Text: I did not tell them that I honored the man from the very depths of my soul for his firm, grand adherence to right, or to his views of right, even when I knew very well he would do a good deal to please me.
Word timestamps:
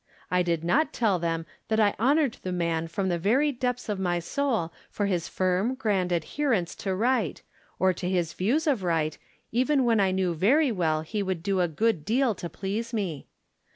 I 0.31 0.41
did 0.41 0.63
not 0.63 0.93
tell 0.93 1.19
them 1.19 1.45
that 1.67 1.79
I 1.79 1.93
honored 1.99 2.37
the 2.41 2.51
man 2.51 2.87
from 2.87 3.07
the 3.07 3.19
very 3.19 3.51
depths 3.51 3.87
of 3.87 3.99
my 3.99 4.17
soul 4.17 4.73
for 4.89 5.05
his 5.05 5.27
firm, 5.27 5.75
grand 5.75 6.11
adherence 6.11 6.73
to 6.77 6.95
right, 6.95 7.39
or 7.77 7.93
to 7.93 8.09
his 8.09 8.33
views 8.33 8.65
of 8.65 8.81
right, 8.81 9.15
even 9.51 9.83
when 9.85 9.99
I 9.99 10.09
knew 10.09 10.33
very 10.33 10.71
well 10.71 11.01
he 11.03 11.21
would 11.21 11.43
do 11.43 11.59
a 11.59 11.67
good 11.67 12.03
deal 12.03 12.33
to 12.33 12.49
please 12.49 12.93
me. 12.95 13.27